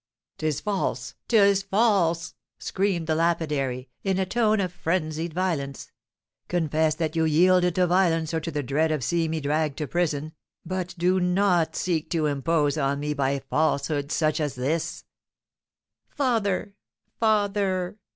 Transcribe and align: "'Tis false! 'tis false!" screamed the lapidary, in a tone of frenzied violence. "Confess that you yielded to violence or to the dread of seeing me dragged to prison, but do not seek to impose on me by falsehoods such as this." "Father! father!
"'Tis 0.39 0.61
false! 0.61 1.13
'tis 1.27 1.61
false!" 1.61 2.33
screamed 2.57 3.05
the 3.05 3.13
lapidary, 3.13 3.87
in 4.03 4.17
a 4.17 4.25
tone 4.25 4.59
of 4.59 4.73
frenzied 4.73 5.31
violence. 5.31 5.91
"Confess 6.47 6.95
that 6.95 7.15
you 7.15 7.23
yielded 7.23 7.75
to 7.75 7.85
violence 7.85 8.33
or 8.33 8.39
to 8.39 8.49
the 8.49 8.63
dread 8.63 8.91
of 8.91 9.03
seeing 9.03 9.29
me 9.29 9.39
dragged 9.39 9.77
to 9.77 9.85
prison, 9.85 10.33
but 10.65 10.95
do 10.97 11.19
not 11.19 11.75
seek 11.75 12.09
to 12.09 12.25
impose 12.25 12.79
on 12.79 12.99
me 12.99 13.13
by 13.13 13.37
falsehoods 13.51 14.15
such 14.15 14.39
as 14.41 14.55
this." 14.55 15.05
"Father! 16.09 16.73
father! 17.19 17.99